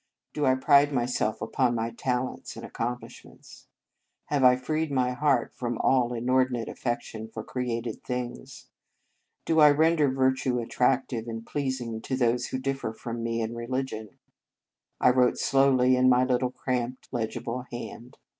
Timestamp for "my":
1.75-1.91, 4.91-5.11, 16.09-16.23